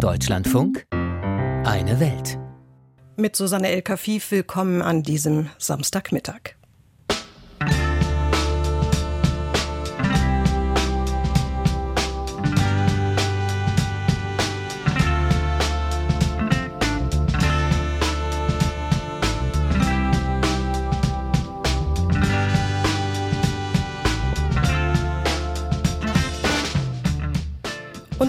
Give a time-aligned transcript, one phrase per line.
[0.00, 2.38] Deutschlandfunk, eine Welt.
[3.18, 6.59] Mit Susanne El Kafif willkommen an diesem Samstagmittag.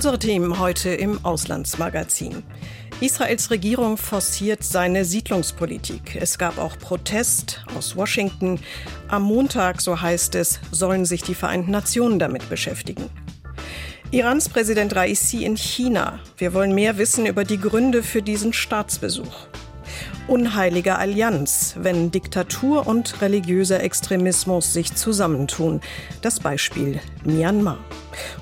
[0.02, 2.42] Unsere Themen heute im Auslandsmagazin.
[3.02, 6.16] Israels Regierung forciert seine Siedlungspolitik.
[6.20, 8.60] Es gab auch Protest aus Washington.
[9.10, 13.12] Am Montag, so heißt es, sollen sich die Vereinten Nationen damit beschäftigen.
[14.10, 16.20] Irans Präsident Raisi in China.
[16.36, 19.51] Wir wollen mehr wissen über die Gründe für diesen Staatsbesuch
[20.32, 25.82] unheilige Allianz, wenn Diktatur und religiöser Extremismus sich zusammentun.
[26.22, 27.78] Das Beispiel Myanmar.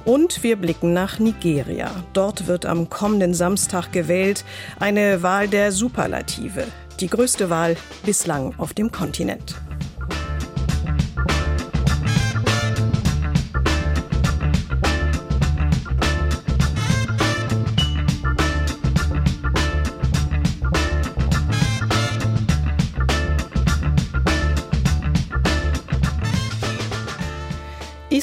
[0.06, 1.90] Und wir blicken nach Nigeria.
[2.14, 4.46] Dort wird am kommenden Samstag gewählt
[4.80, 6.68] eine Wahl der Superlative.
[7.00, 9.56] Die größte Wahl bislang auf dem Kontinent.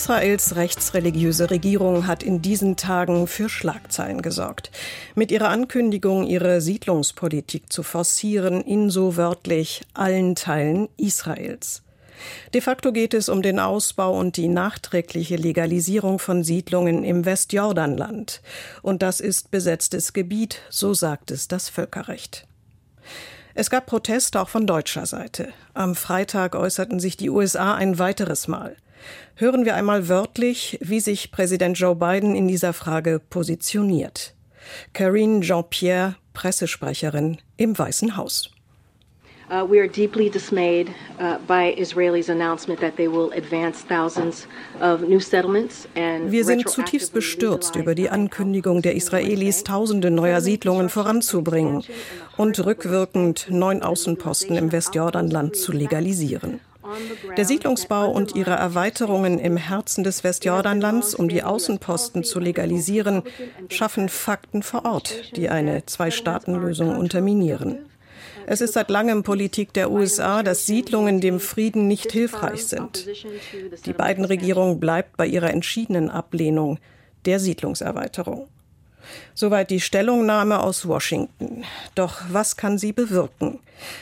[0.07, 4.71] Israels rechtsreligiöse Regierung hat in diesen Tagen für Schlagzeilen gesorgt.
[5.17, 11.83] Mit ihrer Ankündigung, ihre Siedlungspolitik zu forcieren in so wörtlich allen Teilen Israels.
[12.55, 18.43] De facto geht es um den Ausbau und die nachträgliche Legalisierung von Siedlungen im Westjordanland.
[18.83, 22.47] Und das ist besetztes Gebiet, so sagt es das Völkerrecht.
[23.57, 25.49] Es gab Proteste auch von deutscher Seite.
[25.75, 28.77] Am Freitag äußerten sich die USA ein weiteres Mal.
[29.37, 34.35] Hören wir einmal wörtlich, wie sich Präsident Joe Biden in dieser Frage positioniert.
[34.93, 38.51] Karine Jean-Pierre, Pressesprecherin im Weißen Haus.
[39.49, 40.89] Uh, we are deeply dismayed
[41.21, 44.49] uh, by Israelis announcement that they will advance thousands
[44.81, 50.41] of new settlements and Wir sind zutiefst bestürzt über die Ankündigung der Israelis, tausende neuer
[50.41, 51.85] Siedlungen voranzubringen
[52.37, 56.59] und rückwirkend neun Außenposten im Westjordanland zu legalisieren.
[57.37, 63.23] Der Siedlungsbau und ihre Erweiterungen im Herzen des Westjordanlands, um die Außenposten zu legalisieren,
[63.69, 67.79] schaffen Fakten vor Ort, die eine Zwei-Staaten-Lösung unterminieren.
[68.47, 73.07] Es ist seit langem Politik der USA, dass Siedlungen dem Frieden nicht hilfreich sind.
[73.85, 76.79] Die beiden Regierung bleibt bei ihrer entschiedenen Ablehnung
[77.25, 78.47] der Siedlungserweiterung.
[79.35, 81.65] Soweit die Stellungnahme aus Washington.
[81.95, 83.61] Doch was kann sie bewirken?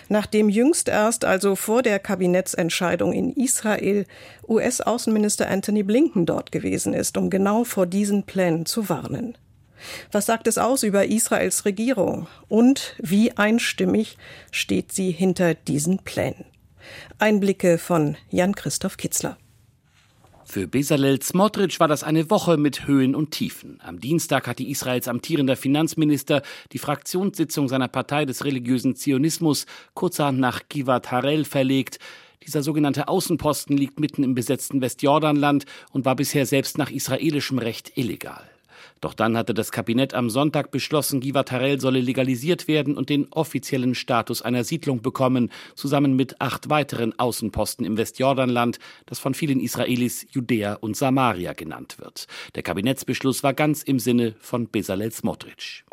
[0.08, 4.06] Nachdem jüngst erst, also vor der Kabinettsentscheidung in Israel,
[4.48, 9.36] US-Außenminister Anthony Blinken dort gewesen ist, um genau vor diesen Plänen zu warnen.
[10.12, 12.26] Was sagt es aus über Israels Regierung?
[12.48, 14.16] Und wie einstimmig
[14.50, 16.44] steht sie hinter diesen Plänen?
[17.18, 19.36] Einblicke von Jan-Christoph Kitzler.
[20.54, 23.80] Für Bezalel Smotrich war das eine Woche mit Höhen und Tiefen.
[23.82, 30.68] Am Dienstag hatte Israels amtierender Finanzminister die Fraktionssitzung seiner Partei des religiösen Zionismus kurzerhand nach
[30.68, 31.98] Givat Harel verlegt.
[32.46, 37.90] Dieser sogenannte Außenposten liegt mitten im besetzten Westjordanland und war bisher selbst nach israelischem Recht
[37.96, 38.53] illegal.
[39.00, 43.94] Doch dann hatte das Kabinett am Sonntag beschlossen, Givatarell solle legalisiert werden und den offiziellen
[43.94, 50.26] Status einer Siedlung bekommen, zusammen mit acht weiteren Außenposten im Westjordanland, das von vielen Israelis
[50.30, 52.26] Judäa und Samaria genannt wird.
[52.54, 55.84] Der Kabinettsbeschluss war ganz im Sinne von Bezalel Smotrich.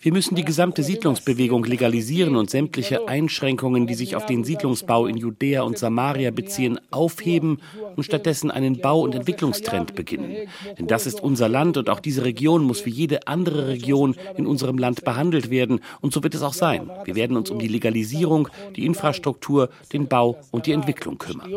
[0.00, 5.16] Wir müssen die gesamte Siedlungsbewegung legalisieren und sämtliche Einschränkungen, die sich auf den Siedlungsbau in
[5.16, 7.60] Judäa und Samaria beziehen, aufheben
[7.96, 10.36] und stattdessen einen Bau- und Entwicklungstrend beginnen.
[10.78, 14.46] Denn das ist unser Land und auch diese Region muss wie jede andere Region in
[14.46, 15.80] unserem Land behandelt werden.
[16.00, 16.88] Und so wird es auch sein.
[17.04, 21.50] Wir werden uns um die Legalisierung, die Infrastruktur, den Bau und die Entwicklung kümmern.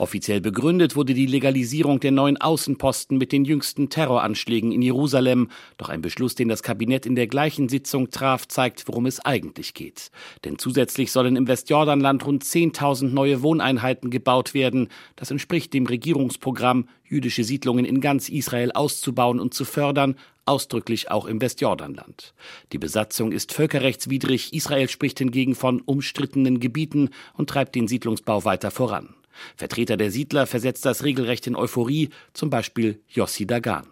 [0.00, 5.50] Offiziell begründet wurde die Legalisierung der neuen Außenposten mit den jüngsten Terroranschlägen in Jerusalem.
[5.76, 9.74] Doch ein Beschluss, den das Kabinett in der gleichen Sitzung traf, zeigt, worum es eigentlich
[9.74, 10.10] geht.
[10.46, 14.88] Denn zusätzlich sollen im Westjordanland rund 10.000 neue Wohneinheiten gebaut werden.
[15.16, 20.16] Das entspricht dem Regierungsprogramm, jüdische Siedlungen in ganz Israel auszubauen und zu fördern,
[20.46, 22.32] ausdrücklich auch im Westjordanland.
[22.72, 28.70] Die Besatzung ist völkerrechtswidrig, Israel spricht hingegen von umstrittenen Gebieten und treibt den Siedlungsbau weiter
[28.70, 29.14] voran.
[29.56, 33.84] Vertreter der Siedler versetzt das regelrecht in Euphorie, zum Beispiel Yossi Dagan.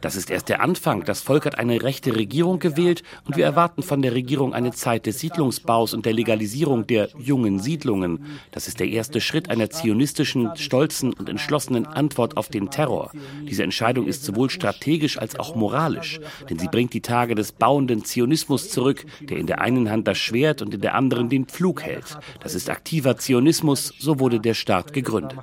[0.00, 1.04] Das ist erst der Anfang.
[1.04, 5.06] Das Volk hat eine rechte Regierung gewählt und wir erwarten von der Regierung eine Zeit
[5.06, 8.24] des Siedlungsbaus und der Legalisierung der jungen Siedlungen.
[8.50, 13.12] Das ist der erste Schritt einer zionistischen, stolzen und entschlossenen Antwort auf den Terror.
[13.48, 16.20] Diese Entscheidung ist sowohl strategisch als auch moralisch,
[16.50, 20.18] denn sie bringt die Tage des bauenden Zionismus zurück, der in der einen Hand das
[20.18, 22.18] Schwert und in der anderen den Pflug hält.
[22.40, 25.38] Das ist aktiver Zionismus, so wurde der Staat gegründet.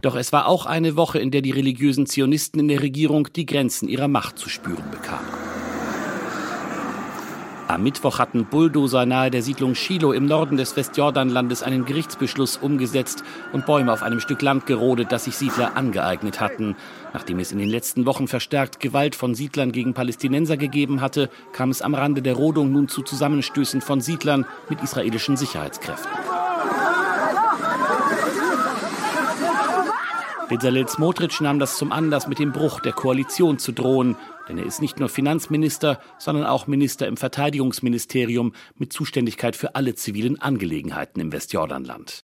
[0.00, 3.46] Doch es war auch eine Woche, in der die religiösen Zionisten in der Regierung die
[3.46, 5.26] Grenzen ihrer Macht zu spüren bekamen.
[7.68, 13.24] Am Mittwoch hatten Bulldozer nahe der Siedlung Shiloh im Norden des Westjordanlandes einen Gerichtsbeschluss umgesetzt
[13.52, 16.76] und Bäume auf einem Stück Land gerodet, das sich Siedler angeeignet hatten.
[17.12, 21.68] Nachdem es in den letzten Wochen verstärkt Gewalt von Siedlern gegen Palästinenser gegeben hatte, kam
[21.68, 26.27] es am Rande der Rodung nun zu Zusammenstößen von Siedlern mit israelischen Sicherheitskräften.
[30.48, 34.16] Bezalel Smotrich nahm das zum Anlass, mit dem Bruch der Koalition zu drohen.
[34.48, 39.94] Denn er ist nicht nur Finanzminister, sondern auch Minister im Verteidigungsministerium mit Zuständigkeit für alle
[39.94, 42.24] zivilen Angelegenheiten im Westjordanland.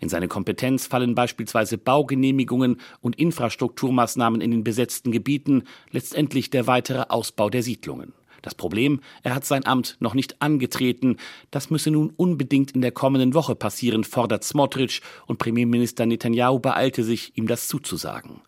[0.00, 5.62] In seine Kompetenz fallen beispielsweise Baugenehmigungen und Infrastrukturmaßnahmen in den besetzten Gebieten,
[5.92, 8.12] letztendlich der weitere Ausbau der Siedlungen.
[8.42, 11.16] Das Problem, er hat sein Amt noch nicht angetreten.
[11.50, 17.04] Das müsse nun unbedingt in der kommenden Woche passieren, fordert Smotrich und Premierminister Netanyahu beeilte
[17.04, 18.42] sich, ihm das zuzusagen.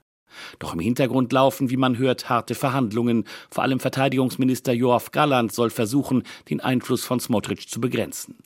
[0.59, 3.25] Doch im Hintergrund laufen, wie man hört, harte Verhandlungen.
[3.51, 8.39] Vor allem Verteidigungsminister Joachim Galland soll versuchen, den Einfluss von Smotrich zu begrenzen.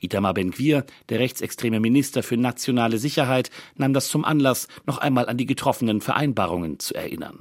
[0.00, 5.36] Itamar Ben-Gvir, der rechtsextreme Minister für nationale Sicherheit, nahm das zum Anlass, noch einmal an
[5.36, 7.38] die getroffenen Vereinbarungen zu erinnern.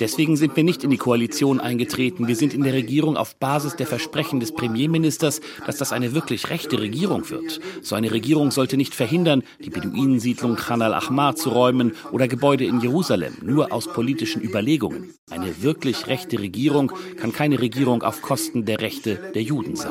[0.00, 2.28] Deswegen sind wir nicht in die Koalition eingetreten.
[2.28, 6.50] Wir sind in der Regierung auf Basis der Versprechen des Premierministers, dass das eine wirklich
[6.50, 7.60] rechte Regierung wird.
[7.82, 12.80] So eine Regierung sollte nicht verhindern, die Beduinensiedlung Khan al-Ahmar zu räumen oder Gebäude in
[12.80, 15.14] Jerusalem, nur aus politischen Überlegungen.
[15.30, 19.89] Eine wirklich rechte Regierung kann keine Regierung auf Kosten der Rechte der Juden sein.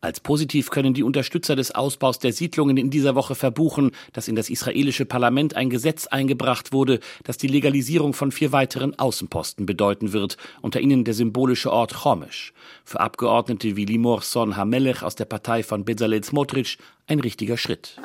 [0.00, 4.36] Als positiv können die Unterstützer des Ausbaus der Siedlungen in dieser Woche verbuchen, dass in
[4.36, 10.12] das israelische Parlament ein Gesetz eingebracht wurde, das die Legalisierung von vier weiteren Außenposten bedeuten
[10.12, 12.52] wird, unter ihnen der symbolische Ort Chomisch.
[12.84, 17.96] Für Abgeordnete wie Limor Son Hamelech aus der Partei von Bezalel Smotrich ein richtiger Schritt.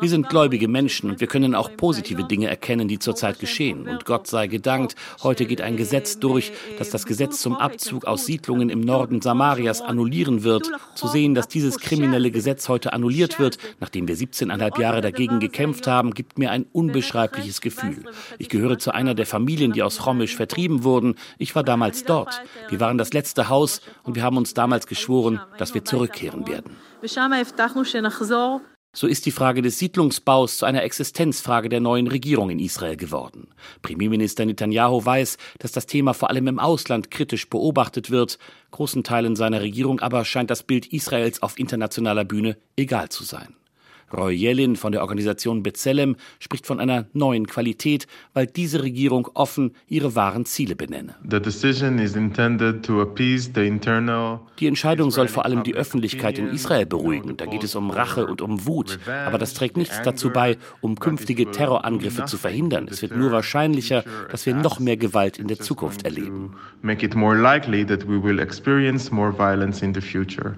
[0.00, 3.88] Wir sind gläubige Menschen und wir können auch positive Dinge erkennen, die zurzeit geschehen.
[3.88, 8.26] Und Gott sei gedankt, heute geht ein Gesetz durch, das das Gesetz zum Abzug aus
[8.26, 10.70] Siedlungen im Norden Samarias annullieren wird.
[10.94, 15.86] Zu sehen, dass dieses kriminelle Gesetz heute annulliert wird, nachdem wir 17,5 Jahre dagegen gekämpft
[15.86, 18.04] haben, gibt mir ein unbeschreibliches Gefühl.
[18.38, 21.14] Ich gehöre zu einer der Familien, die aus Chomisch vertrieben wurden.
[21.38, 22.42] Ich war damals dort.
[22.68, 26.73] Wir waren das letzte Haus und wir haben uns damals geschworen, dass wir zurückkehren werden.
[28.96, 33.48] So ist die Frage des Siedlungsbaus zu einer Existenzfrage der neuen Regierung in Israel geworden.
[33.82, 38.38] Premierminister Netanyahu weiß, dass das Thema vor allem im Ausland kritisch beobachtet wird.
[38.70, 43.56] Großen Teilen seiner Regierung aber scheint das Bild Israels auf internationaler Bühne egal zu sein.
[44.12, 49.74] Roy Yellin von der Organisation Bezellem spricht von einer neuen Qualität, weil diese Regierung offen
[49.88, 51.14] ihre wahren Ziele benenne.
[54.58, 57.36] Die Entscheidung soll vor allem die Öffentlichkeit in Israel beruhigen.
[57.36, 58.98] Da geht es um Rache und um Wut.
[59.26, 62.88] Aber das trägt nichts dazu bei, um künftige Terrorangriffe zu verhindern.
[62.90, 66.54] Es wird nur wahrscheinlicher, dass wir noch mehr Gewalt in der Zukunft erleben.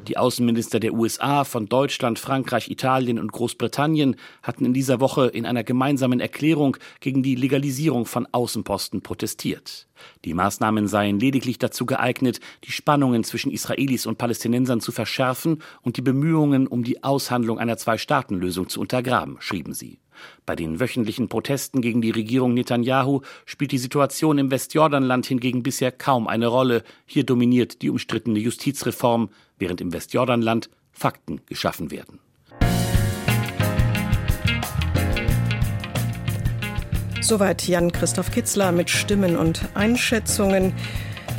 [0.08, 5.46] Die Außenminister der USA, von Deutschland, Frankreich, Italien und Großbritannien hatten in dieser Woche in
[5.46, 9.86] einer gemeinsamen Erklärung gegen die Legalisierung von Außenposten protestiert.
[10.24, 15.96] Die Maßnahmen seien lediglich dazu geeignet, die Spannungen zwischen Israelis und Palästinensern zu verschärfen und
[15.96, 19.98] die Bemühungen um die Aushandlung einer Zwei-Staaten-Lösung zu untergraben, schrieben sie.
[20.46, 25.92] Bei den wöchentlichen Protesten gegen die Regierung Netanyahu spielt die Situation im Westjordanland hingegen bisher
[25.92, 26.82] kaum eine Rolle.
[27.04, 29.28] Hier dominiert die umstrittene Justizreform,
[29.58, 32.18] während im Westjordanland Fakten geschaffen werden.
[37.26, 40.72] Soweit Jan-Christoph Kitzler mit Stimmen und Einschätzungen.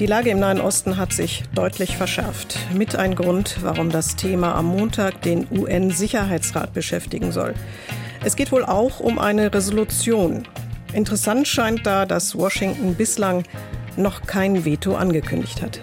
[0.01, 2.59] Die Lage im Nahen Osten hat sich deutlich verschärft.
[2.73, 7.53] Mit ein Grund, warum das Thema am Montag den UN-Sicherheitsrat beschäftigen soll.
[8.21, 10.43] Es geht wohl auch um eine Resolution.
[10.91, 13.43] Interessant scheint da, dass Washington bislang
[13.95, 15.79] noch kein Veto angekündigt hat.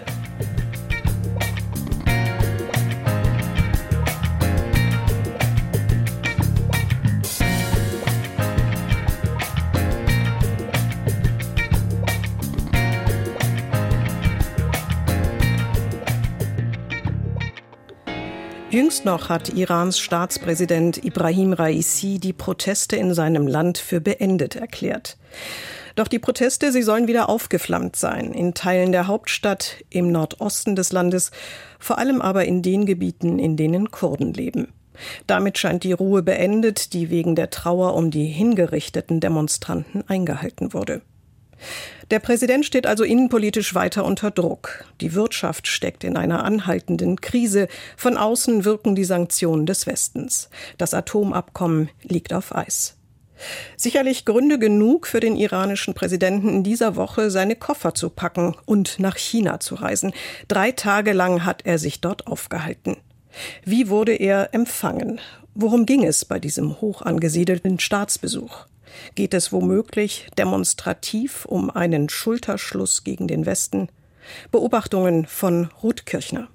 [18.75, 25.15] Jüngst noch hat Irans Staatspräsident Ibrahim Raisi die Proteste in seinem Land für beendet erklärt.
[25.95, 30.91] Doch die Proteste, sie sollen wieder aufgeflammt sein, in Teilen der Hauptstadt, im Nordosten des
[30.91, 31.31] Landes,
[31.79, 34.73] vor allem aber in den Gebieten, in denen Kurden leben.
[35.25, 41.01] Damit scheint die Ruhe beendet, die wegen der Trauer um die hingerichteten Demonstranten eingehalten wurde.
[42.11, 44.85] Der Präsident steht also innenpolitisch weiter unter Druck.
[45.01, 47.67] Die Wirtschaft steckt in einer anhaltenden Krise.
[47.97, 50.49] Von außen wirken die Sanktionen des Westens.
[50.77, 52.97] Das Atomabkommen liegt auf Eis.
[53.75, 58.99] Sicherlich Gründe genug für den iranischen Präsidenten in dieser Woche, seine Koffer zu packen und
[58.99, 60.13] nach China zu reisen.
[60.47, 62.97] Drei Tage lang hat er sich dort aufgehalten.
[63.65, 65.19] Wie wurde er empfangen?
[65.53, 68.67] Worum ging es bei diesem hoch angesiedelten Staatsbesuch?
[69.14, 73.88] Geht es womöglich demonstrativ um einen Schulterschluss gegen den Westen?
[74.50, 76.48] Beobachtungen von Ruth Kirchner.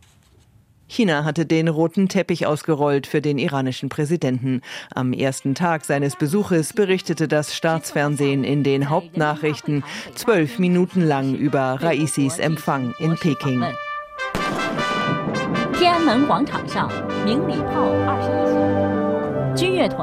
[0.88, 4.62] China hatte den roten Teppich ausgerollt für den iranischen Präsidenten.
[4.94, 9.84] Am ersten Tag seines Besuches berichtete das Staatsfernsehen in den Hauptnachrichten
[10.14, 13.64] zwölf Minuten lang über Raisis Empfang in Peking.
[15.74, 16.88] 天安门广场上，
[17.26, 18.79] 鸣礼炮二十一响。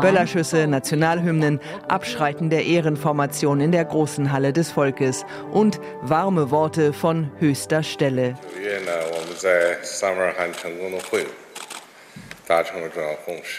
[0.01, 7.31] Böllerschüsse, Nationalhymnen, Abschreiten der Ehrenformation in der großen Halle des Volkes und warme Worte von
[7.39, 8.35] höchster Stelle.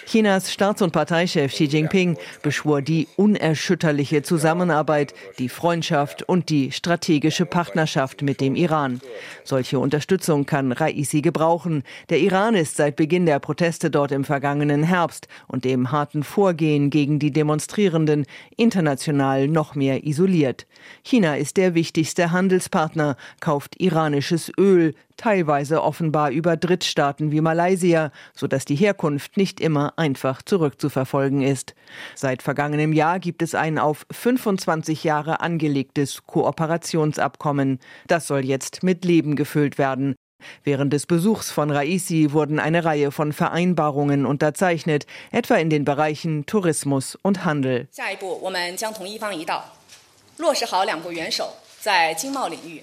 [0.06, 7.44] Chinas Staats- und Parteichef Xi Jinping beschwor die unerschütterliche Zusammenarbeit, die Freundschaft und die strategische
[7.44, 9.00] Partnerschaft mit dem Iran.
[9.44, 11.82] Solche Unterstützung kann Raisi gebrauchen.
[12.08, 16.90] Der Iran ist seit Beginn der Proteste dort im vergangenen Herbst und dem harten Vorgehen
[16.90, 18.26] gegen die Demonstrierenden
[18.56, 20.66] international noch mehr isoliert.
[21.02, 28.64] China ist der wichtigste Handelspartner, kauft iranisches Öl, teilweise offenbar über Drittstaaten wie Malaysia, sodass
[28.64, 31.74] die Herkunft nicht immer einfach zurückzuverfolgen ist.
[32.14, 37.80] Seit vergangenem Jahr gibt es ein auf 25 Jahre angelegtes Kooperationsabkommen.
[38.06, 40.14] Das soll jetzt mit Leben gefüllt werden.
[40.62, 46.46] Während des Besuchs von Raisi wurden eine Reihe von Vereinbarungen unterzeichnet, etwa in den Bereichen
[46.46, 47.88] Tourismus und Handel.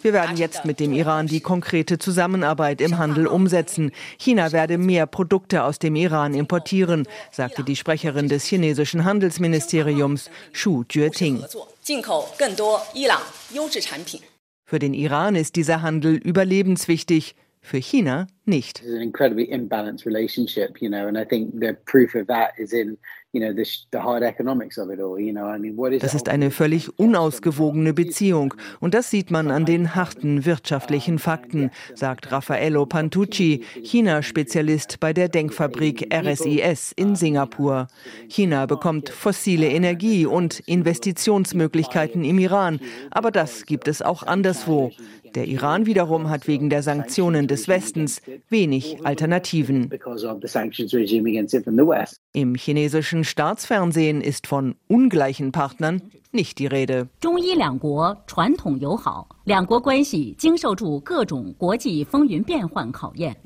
[0.02, 3.92] Wir werden jetzt mit dem Iran die konkrete Zusammenarbeit im Handel umsetzen.
[4.18, 10.86] China werde mehr Produkte aus dem Iran importieren, sagte die Sprecherin des chinesischen Handelsministeriums Shu
[10.90, 11.44] Jueting.
[14.66, 18.84] Für den Iran ist dieser Handel überlebenswichtig, für China nicht.
[26.00, 28.54] Das ist eine völlig unausgewogene Beziehung.
[28.80, 35.28] und das sieht man an den harten wirtschaftlichen Fakten, sagt Raffaello Pantucci, China-Spezialist bei der
[35.30, 37.88] Denkfabrik RSIS in Singapur.
[38.30, 42.80] China bekommt fossile Energie und Investitionsmöglichkeiten im Iran,
[43.12, 44.92] aber das gibt es auch anderswo.
[45.36, 49.90] Der Iran wiederum hat wegen der Sanktionen des Westens wenig Alternativen.
[52.32, 56.02] Im chinesischen Staatsfernsehen ist von ungleichen Partnern
[56.36, 57.08] nicht die Rede.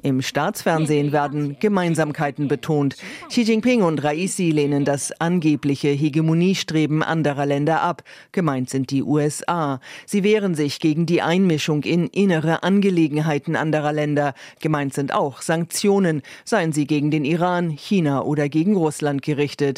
[0.01, 2.95] Im Staatsfernsehen werden Gemeinsamkeiten betont.
[3.29, 8.03] Xi Jinping und Raisi lehnen das angebliche Hegemoniestreben anderer Länder ab.
[8.31, 9.79] Gemeint sind die USA.
[10.05, 14.33] Sie wehren sich gegen die Einmischung in innere Angelegenheiten anderer Länder.
[14.62, 19.68] Gemeint sind auch Sanktionen, seien sie gegen den Iran, China oder gegen Russland gerichtet.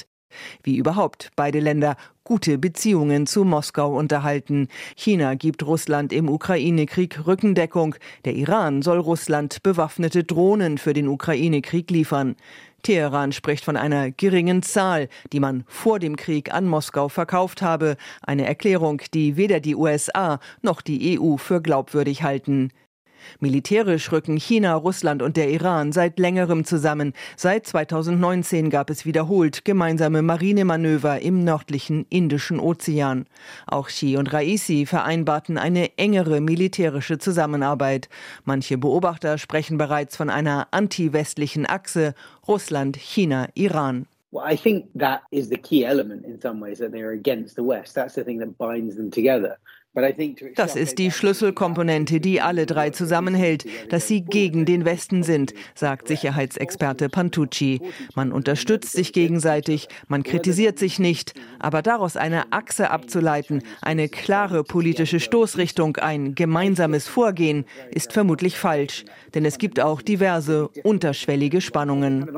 [0.64, 4.68] Wie überhaupt beide Länder gute Beziehungen zu Moskau unterhalten.
[4.96, 7.96] China gibt Russland im Ukraine-Krieg Rückendeckung.
[8.26, 12.36] Der Iran soll Russland bewaffnete Drohnen für den Ukraine-Krieg liefern.
[12.84, 17.98] Teheran spricht von einer geringen Zahl, die man vor dem Krieg an Moskau verkauft habe,
[18.22, 22.72] eine Erklärung, die weder die USA noch die EU für glaubwürdig halten.
[23.40, 27.14] Militärisch rücken China, Russland und der Iran seit längerem zusammen.
[27.36, 33.26] Seit 2019 gab es wiederholt gemeinsame Marinemanöver im nördlichen Indischen Ozean.
[33.68, 38.10] Auch Xi und Raisi vereinbarten eine engere militärische Zusammenarbeit.
[38.46, 42.14] Manche Beobachter sprechen bereits von einer anti-westlichen Achse
[42.48, 44.08] Russland, China, Iran.
[44.32, 47.56] Well, I think that is the key element in some ways that they are against
[47.56, 47.96] the West.
[47.96, 49.58] That's the thing that binds them together.
[50.56, 56.08] Das ist die Schlüsselkomponente, die alle drei zusammenhält, dass sie gegen den Westen sind, sagt
[56.08, 57.82] Sicherheitsexperte Pantucci.
[58.16, 64.64] Man unterstützt sich gegenseitig, man kritisiert sich nicht, aber daraus eine Achse abzuleiten, eine klare
[64.64, 72.30] politische Stoßrichtung, ein gemeinsames Vorgehen, ist vermutlich falsch, denn es gibt auch diverse unterschwellige Spannungen.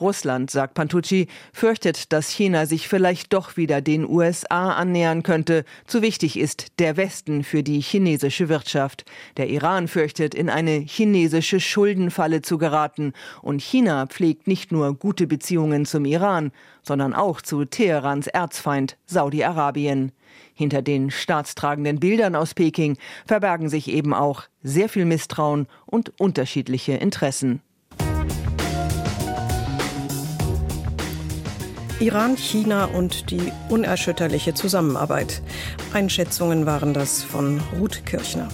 [0.00, 5.64] Russland, sagt Pantucci, fürchtet, dass China sich vielleicht doch wieder den USA annähern könnte.
[5.86, 9.04] Zu wichtig ist der Westen für die chinesische Wirtschaft.
[9.36, 13.12] Der Iran fürchtet, in eine chinesische Schuldenfalle zu geraten.
[13.42, 16.52] Und China pflegt nicht nur gute Beziehungen zum Iran,
[16.82, 20.12] sondern auch zu Teherans Erzfeind Saudi-Arabien.
[20.54, 26.92] Hinter den staatstragenden Bildern aus Peking verbergen sich eben auch sehr viel Misstrauen und unterschiedliche
[26.92, 27.62] Interessen.
[32.00, 35.42] Iran, China und die unerschütterliche Zusammenarbeit.
[35.92, 38.48] Einschätzungen waren das von Ruth Kirchner.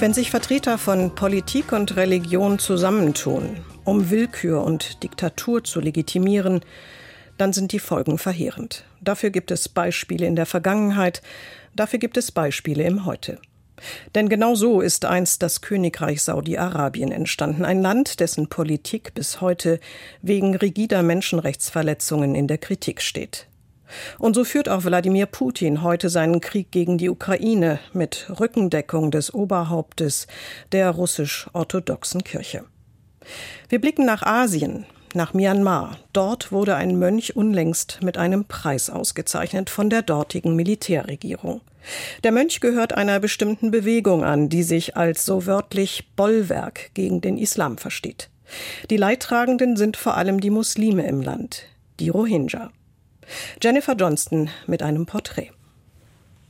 [0.00, 6.62] Wenn sich Vertreter von Politik und Religion zusammentun, um Willkür und Diktatur zu legitimieren,
[7.36, 8.86] dann sind die Folgen verheerend.
[9.02, 11.20] Dafür gibt es Beispiele in der Vergangenheit,
[11.76, 13.40] dafür gibt es Beispiele im Heute.
[14.14, 19.80] Denn genau so ist einst das Königreich Saudi-Arabien entstanden, ein Land, dessen Politik bis heute
[20.22, 23.49] wegen rigider Menschenrechtsverletzungen in der Kritik steht.
[24.18, 29.32] Und so führt auch Wladimir Putin heute seinen Krieg gegen die Ukraine mit Rückendeckung des
[29.32, 30.26] Oberhauptes
[30.72, 32.64] der russisch-orthodoxen Kirche.
[33.68, 35.98] Wir blicken nach Asien, nach Myanmar.
[36.12, 41.60] Dort wurde ein Mönch unlängst mit einem Preis ausgezeichnet von der dortigen Militärregierung.
[42.24, 47.38] Der Mönch gehört einer bestimmten Bewegung an, die sich als so wörtlich Bollwerk gegen den
[47.38, 48.28] Islam versteht.
[48.90, 51.64] Die Leidtragenden sind vor allem die Muslime im Land,
[52.00, 52.70] die Rohingya.
[53.62, 55.50] Jennifer Johnston mit einem Porträt.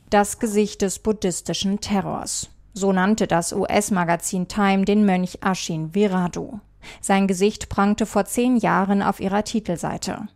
[0.09, 2.49] Das Gesicht des buddhistischen Terrors.
[2.73, 6.59] So nannte das US-Magazin Time den Mönch Ashin Viradu.
[6.99, 10.27] Sein Gesicht prangte vor zehn Jahren auf ihrer Titelseite.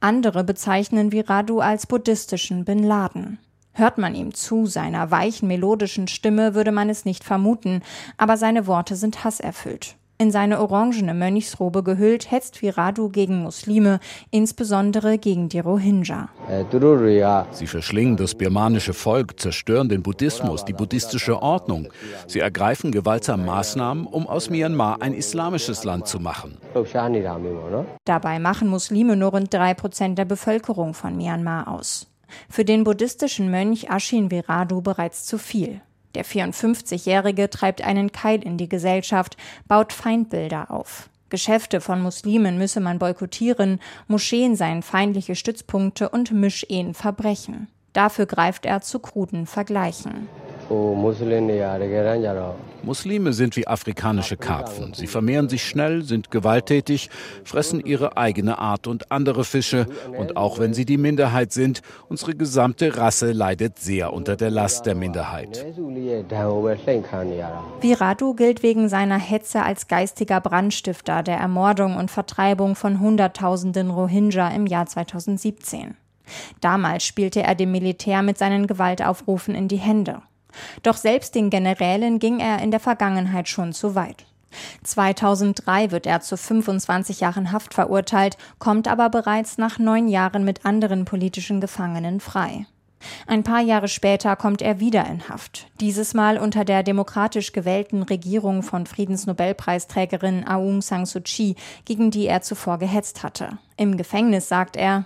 [0.00, 3.38] Andere bezeichnen Viradu als buddhistischen Bin Laden.
[3.72, 7.82] Hört man ihm zu, seiner weichen melodischen Stimme, würde man es nicht vermuten,
[8.18, 9.96] aber seine Worte sind hasserfüllt.
[10.22, 13.98] In seine orangene Mönchsrobe gehüllt, hetzt Viradu gegen Muslime,
[14.30, 16.28] insbesondere gegen die Rohingya.
[17.50, 21.88] Sie verschlingen das birmanische Volk, zerstören den Buddhismus, die buddhistische Ordnung.
[22.28, 26.56] Sie ergreifen gewaltsam Maßnahmen, um aus Myanmar ein islamisches Land zu machen.
[28.04, 32.06] Dabei machen Muslime nur rund drei Prozent der Bevölkerung von Myanmar aus.
[32.48, 35.80] Für den buddhistischen Mönch Ashin Viradu bereits zu viel.
[36.14, 41.08] Der 54-Jährige treibt einen Keil in die Gesellschaft, baut Feindbilder auf.
[41.30, 47.68] Geschäfte von Muslimen müsse man boykottieren, Moscheen seien feindliche Stützpunkte und Mischehen Verbrechen.
[47.94, 50.28] Dafür greift er zu kruden Vergleichen.
[52.82, 54.94] Muslime sind wie afrikanische Karpfen.
[54.94, 57.10] Sie vermehren sich schnell, sind gewalttätig,
[57.44, 59.86] fressen ihre eigene Art und andere Fische.
[60.16, 64.86] Und auch wenn sie die Minderheit sind, unsere gesamte Rasse leidet sehr unter der Last
[64.86, 65.64] der Minderheit.
[67.80, 74.48] Viradu gilt wegen seiner Hetze als geistiger Brandstifter der Ermordung und Vertreibung von Hunderttausenden Rohingya
[74.48, 75.96] im Jahr 2017.
[76.60, 80.22] Damals spielte er dem Militär mit seinen Gewaltaufrufen in die Hände.
[80.82, 84.24] Doch selbst den Generälen ging er in der Vergangenheit schon zu weit.
[84.84, 90.64] 2003 wird er zu 25 Jahren Haft verurteilt, kommt aber bereits nach neun Jahren mit
[90.66, 92.66] anderen politischen Gefangenen frei.
[93.26, 98.02] Ein paar Jahre später kommt er wieder in Haft, dieses Mal unter der demokratisch gewählten
[98.02, 103.58] Regierung von Friedensnobelpreisträgerin Aung San Suu Kyi, gegen die er zuvor gehetzt hatte.
[103.76, 105.04] Im Gefängnis sagt er,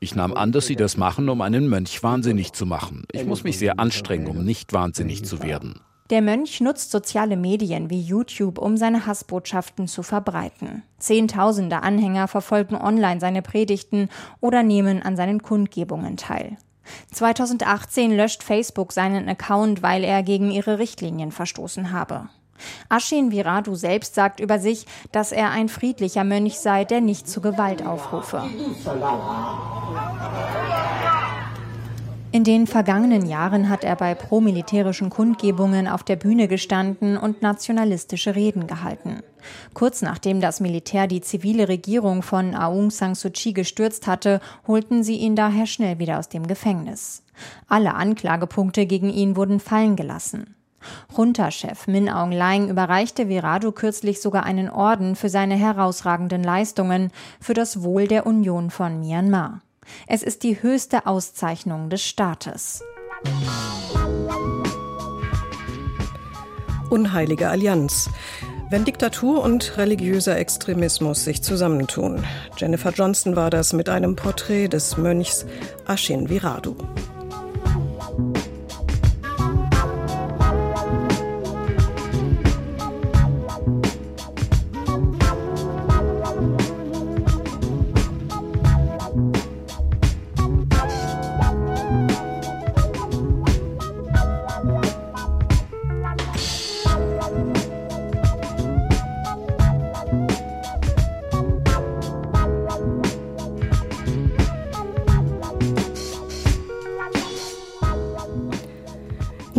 [0.00, 3.04] ich nahm an, dass Sie das machen, um einen Mönch wahnsinnig zu machen.
[3.12, 5.80] Ich muss mich sehr anstrengen, um nicht wahnsinnig zu werden.
[6.10, 10.82] Der Mönch nutzt soziale Medien wie YouTube, um seine Hassbotschaften zu verbreiten.
[10.98, 14.10] Zehntausende Anhänger verfolgen online seine Predigten
[14.42, 16.58] oder nehmen an seinen Kundgebungen teil.
[17.12, 22.28] 2018 löscht Facebook seinen Account, weil er gegen ihre Richtlinien verstoßen habe.
[22.90, 27.40] Ashin Viradu selbst sagt über sich, dass er ein friedlicher Mönch sei, der nicht zu
[27.40, 28.42] Gewalt aufrufe.
[32.34, 38.34] In den vergangenen Jahren hat er bei promilitärischen Kundgebungen auf der Bühne gestanden und nationalistische
[38.34, 39.20] Reden gehalten.
[39.72, 45.04] Kurz nachdem das Militär die zivile Regierung von Aung San Suu Kyi gestürzt hatte, holten
[45.04, 47.22] sie ihn daher schnell wieder aus dem Gefängnis.
[47.68, 50.56] Alle Anklagepunkte gegen ihn wurden fallen gelassen.
[51.16, 57.54] Junta-Chef Min Aung Hlaing überreichte Virado kürzlich sogar einen Orden für seine herausragenden Leistungen für
[57.54, 59.60] das Wohl der Union von Myanmar.
[60.06, 62.82] Es ist die höchste Auszeichnung des Staates.
[66.90, 68.10] Unheilige Allianz.
[68.70, 72.24] Wenn Diktatur und religiöser Extremismus sich zusammentun.
[72.56, 75.46] Jennifer Johnston war das mit einem Porträt des Mönchs
[75.86, 76.76] Ashin Viradu.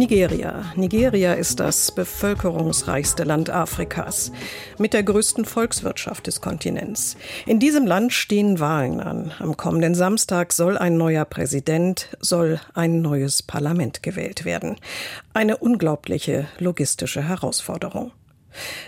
[0.06, 0.72] Nigeria.
[0.76, 4.32] Nigeria ist das bevölkerungsreichste Land Afrikas
[4.78, 7.18] mit der größten Volkswirtschaft des Kontinents.
[7.48, 9.32] In diesem Land stehen Wahlen an.
[9.39, 14.76] Am kommenden Samstag soll ein neuer Präsident, soll ein neues Parlament gewählt werden.
[15.34, 18.12] Eine unglaubliche logistische Herausforderung.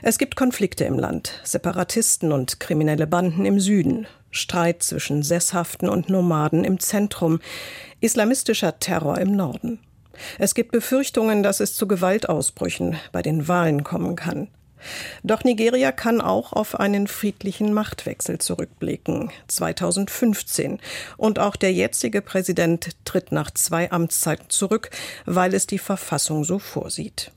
[0.04, 6.12] Es gibt Konflikte im Land, Separatisten und kriminelle Banden im Süden, Streit zwischen Sesshaften und
[6.12, 7.40] Nomaden im Zentrum,
[8.02, 9.80] islamistischer Terror im Norden.
[10.40, 14.50] Es gibt Befürchtungen, dass es zu Gewaltausbrüchen bei den Wahlen kommen kann.
[15.24, 20.80] Doch Nigeria kann auch auf einen friedlichen Machtwechsel zurückblicken, 2015.
[21.18, 24.90] Und auch der jetzige Präsident tritt nach zwei Amtszeiten zurück,
[25.26, 27.32] weil es die Verfassung so vorsieht.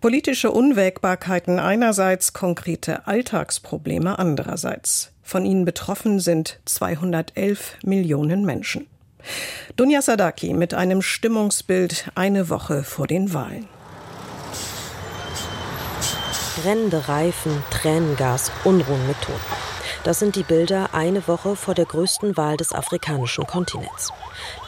[0.00, 5.12] Politische Unwägbarkeiten einerseits, konkrete Alltagsprobleme andererseits.
[5.22, 8.86] Von ihnen betroffen sind 211 Millionen Menschen.
[9.76, 13.68] Dunja Sadaki mit einem Stimmungsbild eine Woche vor den Wahlen.
[16.62, 19.38] Brennende Reifen, Tränengas, Unruhen mit Toten.
[20.04, 24.12] Das sind die Bilder eine Woche vor der größten Wahl des afrikanischen Kontinents.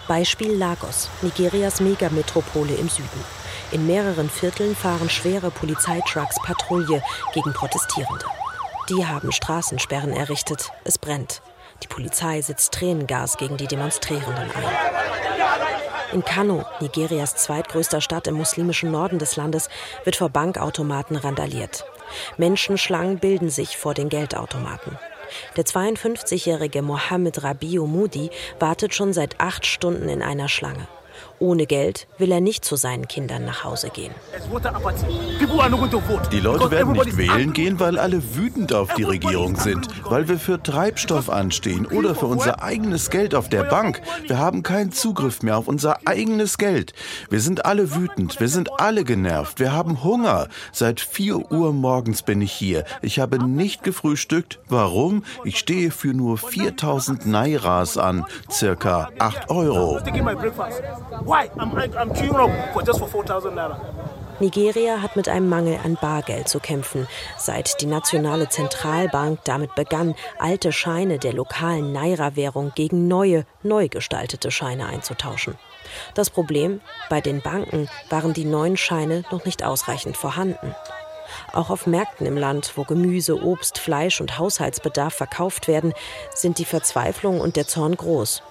[0.07, 3.25] Beispiel Lagos, Nigerias Megametropole im Süden.
[3.73, 8.25] In mehreren Vierteln fahren schwere Polizeitrucks Patrouille gegen Protestierende.
[8.89, 10.71] Die haben Straßensperren errichtet.
[10.85, 11.41] Es brennt.
[11.83, 15.01] Die Polizei setzt Tränengas gegen die Demonstrierenden ein.
[16.13, 19.69] In Kano, Nigerias zweitgrößter Stadt im muslimischen Norden des Landes,
[20.05, 21.85] wird vor Bankautomaten randaliert.
[22.37, 24.99] Menschenschlangen bilden sich vor den Geldautomaten.
[25.57, 30.89] Der 52-jährige Mohammed Rabiu Mudi wartet schon seit acht Stunden in einer Schlange.
[31.41, 34.13] Ohne Geld will er nicht zu seinen Kindern nach Hause gehen.
[36.31, 40.39] Die Leute werden nicht wählen gehen, weil alle wütend auf die Regierung sind, weil wir
[40.39, 44.03] für Treibstoff anstehen oder für unser eigenes Geld auf der Bank.
[44.27, 46.93] Wir haben keinen Zugriff mehr auf unser eigenes Geld.
[47.31, 50.49] Wir sind alle wütend, wir sind alle genervt, wir haben Hunger.
[50.73, 52.85] Seit 4 Uhr morgens bin ich hier.
[53.01, 54.59] Ich habe nicht gefrühstückt.
[54.69, 55.25] Warum?
[55.45, 59.99] Ich stehe für nur 4000 Nairas an, circa 8 Euro.
[61.31, 61.49] Why?
[61.61, 63.79] I'm, I'm queuing up for just for 4,000 naira.
[64.41, 67.07] Nigeria hat mit einem Mangel an Bargeld zu kämpfen,
[67.39, 74.51] seit die nationale Zentralbank damit begann, alte Scheine der lokalen Naira-Währung gegen neue, neu gestaltete
[74.51, 75.57] Scheine einzutauschen.
[76.15, 80.75] Das Problem, bei den Banken waren die neuen Scheine noch nicht ausreichend vorhanden.
[81.53, 85.93] Auch auf Märkten im Land, wo Gemüse, Obst, Fleisch und Haushaltsbedarf verkauft werden,
[86.35, 88.43] sind die Verzweiflung und der Zorn groß.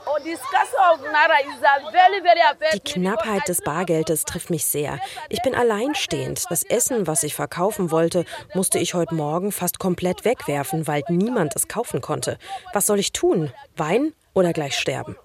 [2.74, 5.00] Die Knappheit des Bargeldes trifft mich sehr.
[5.30, 6.44] Ich bin alleinstehend.
[6.50, 11.56] Das Essen, was ich verkaufen wollte, musste ich heute Morgen fast komplett wegwerfen, weil niemand
[11.56, 12.38] es kaufen konnte.
[12.74, 13.52] Was soll ich tun?
[13.76, 15.16] Weinen oder gleich sterben?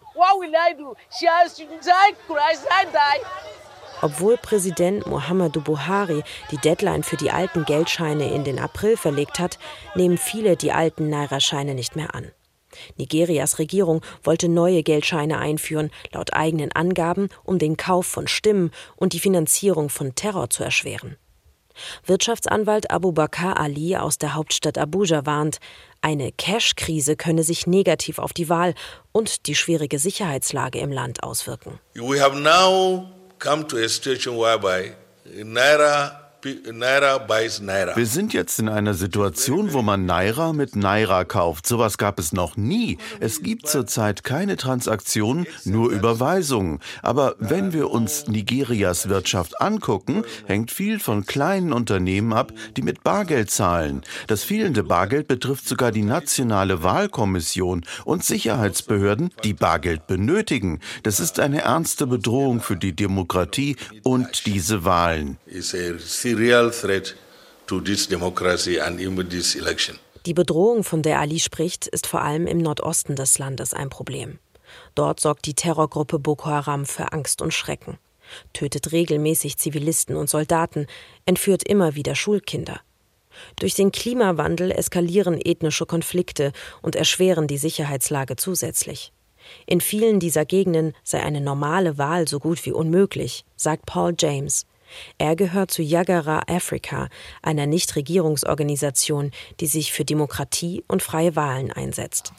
[4.02, 9.58] Obwohl Präsident Muhammadu Buhari die Deadline für die alten Geldscheine in den April verlegt hat,
[9.94, 12.30] nehmen viele die alten Naira-Scheine nicht mehr an.
[12.96, 19.12] Nigerias Regierung wollte neue Geldscheine einführen, laut eigenen Angaben, um den Kauf von Stimmen und
[19.12, 21.16] die Finanzierung von Terror zu erschweren.
[22.06, 25.58] Wirtschaftsanwalt Abu Bakr Ali aus der Hauptstadt Abuja warnt,
[26.02, 28.74] eine Cash-Krise könne sich negativ auf die Wahl
[29.10, 31.80] und die schwierige Sicherheitslage im Land auswirken.
[31.94, 33.06] We have now
[33.38, 34.94] come to a situation whereby
[35.28, 36.23] Naira
[37.96, 41.66] Wir sind jetzt in einer Situation, wo man Naira mit Naira kauft.
[41.66, 42.98] Sowas gab es noch nie.
[43.20, 46.80] Es gibt zurzeit keine Transaktionen, nur Überweisungen.
[47.02, 53.02] Aber wenn wir uns Nigerias Wirtschaft angucken, hängt viel von kleinen Unternehmen ab, die mit
[53.02, 54.02] Bargeld zahlen.
[54.26, 60.80] Das fehlende Bargeld betrifft sogar die nationale Wahlkommission und Sicherheitsbehörden, die Bargeld benötigen.
[61.02, 65.38] Das ist eine ernste Bedrohung für die Demokratie und diese Wahlen
[66.34, 67.14] real threat
[67.66, 69.98] to this democracy and even this election.
[70.26, 74.38] Die Bedrohung, von der Ali spricht, ist vor allem im Nordosten des Landes ein Problem.
[74.94, 77.98] Dort sorgt die Terrorgruppe Boko Haram für Angst und Schrecken,
[78.52, 80.86] tötet regelmäßig Zivilisten und Soldaten,
[81.26, 82.80] entführt immer wieder Schulkinder.
[83.56, 89.12] Durch den Klimawandel eskalieren ethnische Konflikte und erschweren die Sicherheitslage zusätzlich.
[89.66, 94.64] In vielen dieser Gegenden sei eine normale Wahl so gut wie unmöglich, sagt Paul James,
[95.18, 97.08] er gehört zu Yagara Africa,
[97.42, 99.30] einer Nichtregierungsorganisation,
[99.60, 102.32] die sich für Demokratie und freie Wahlen einsetzt.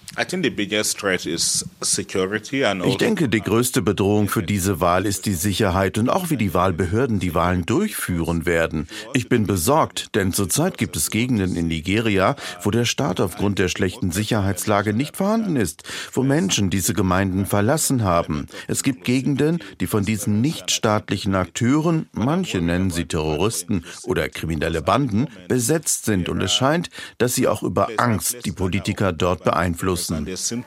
[2.85, 6.53] Ich denke, die größte Bedrohung für diese Wahl ist die Sicherheit und auch wie die
[6.53, 8.87] Wahlbehörden die Wahlen durchführen werden.
[9.13, 13.69] Ich bin besorgt, denn zurzeit gibt es Gegenden in Nigeria, wo der Staat aufgrund der
[13.69, 18.47] schlechten Sicherheitslage nicht vorhanden ist, wo Menschen diese Gemeinden verlassen haben.
[18.67, 22.07] Es gibt Gegenden, die von diesen nichtstaatlichen Akteuren,
[22.45, 27.63] manche nennen sie Terroristen oder kriminelle Banden, besetzt sind und es scheint, dass sie auch
[27.63, 30.63] über Angst die Politiker dort beeinflussen müssen.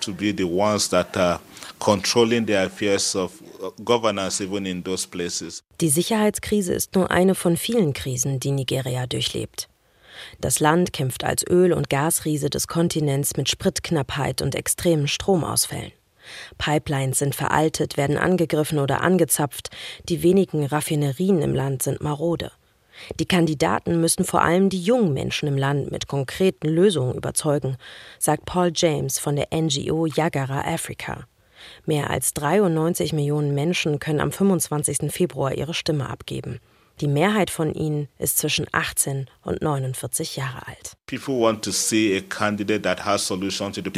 [5.80, 9.68] Die Sicherheitskrise ist nur eine von vielen Krisen, die Nigeria durchlebt.
[10.40, 15.92] Das Land kämpft als Öl- und Gasriese des Kontinents mit Spritknappheit und extremen Stromausfällen.
[16.58, 19.70] Pipelines sind veraltet, werden angegriffen oder angezapft,
[20.08, 22.52] die wenigen Raffinerien im Land sind marode.
[23.20, 27.76] Die Kandidaten müssen vor allem die jungen Menschen im Land mit konkreten Lösungen überzeugen,
[28.18, 31.26] sagt Paul James von der NGO Yagara Africa.
[31.86, 35.12] Mehr als 93 Millionen Menschen können am 25.
[35.12, 36.60] Februar ihre Stimme abgeben.
[37.00, 40.94] Die Mehrheit von ihnen ist zwischen 18 und 49 Jahre alt.
[41.08, 41.16] Die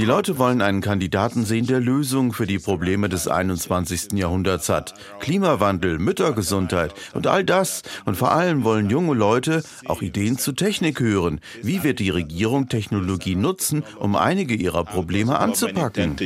[0.04, 4.12] Leute wollen einen Kandidaten sehen, der Lösungen für die Probleme des 21.
[4.12, 4.94] Jahrhunderts hat.
[5.18, 7.82] Klimawandel, Müttergesundheit und all das.
[8.04, 11.40] Und vor allem wollen junge Leute auch Ideen zu Technik hören.
[11.62, 16.16] Wie wird die Regierung Technologie nutzen, um einige ihrer Probleme anzupacken?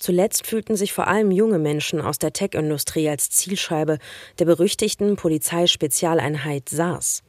[0.00, 3.98] Zuletzt fühlten sich vor allem junge Menschen aus der Tech-Industrie als Zielscheibe
[4.38, 7.22] der berüchtigten Polizeispezialeinheit SARS.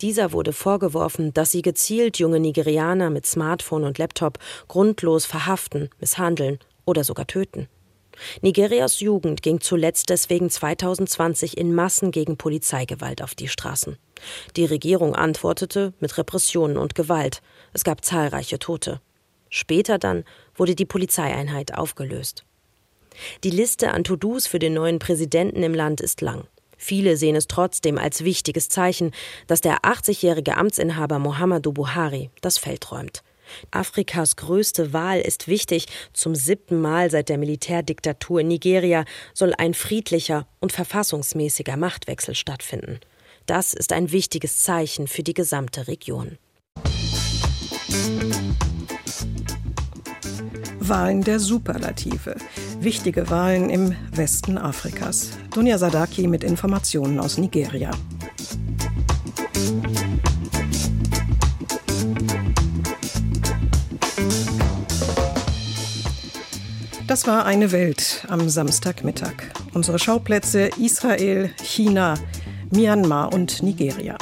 [0.00, 4.38] Dieser wurde vorgeworfen, dass sie gezielt junge Nigerianer mit Smartphone und Laptop
[4.68, 7.68] grundlos verhaften, misshandeln oder sogar töten.
[8.42, 13.96] Nigerias Jugend ging zuletzt deswegen 2020 in Massen gegen Polizeigewalt auf die Straßen.
[14.56, 17.40] Die Regierung antwortete mit Repressionen und Gewalt.
[17.72, 19.00] Es gab zahlreiche Tote.
[19.48, 22.44] Später dann wurde die Polizeieinheit aufgelöst.
[23.44, 26.46] Die Liste an To-Dos für den neuen Präsidenten im Land ist lang.
[26.76, 29.12] Viele sehen es trotzdem als wichtiges Zeichen,
[29.46, 33.22] dass der 80-jährige Amtsinhaber Muhammadu Buhari das Feld räumt.
[33.70, 35.86] Afrikas größte Wahl ist wichtig.
[36.12, 39.04] Zum siebten Mal seit der Militärdiktatur in Nigeria
[39.34, 43.00] soll ein friedlicher und verfassungsmäßiger Machtwechsel stattfinden.
[43.46, 46.38] Das ist ein wichtiges Zeichen für die gesamte Region.
[50.78, 52.36] Wahlen der Superlative.
[52.82, 55.32] Wichtige Wahlen im Westen Afrikas.
[55.52, 57.90] Dunja Sadaki mit Informationen aus Nigeria.
[67.06, 69.34] Das war eine Welt am Samstagmittag.
[69.74, 72.14] Unsere Schauplätze Israel, China,
[72.70, 74.16] Myanmar und Nigeria.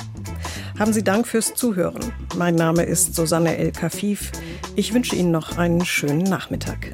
[0.80, 2.12] Haben Sie Dank fürs Zuhören.
[2.36, 4.32] Mein Name ist Susanne El Kafif.
[4.74, 6.92] Ich wünsche Ihnen noch einen schönen Nachmittag.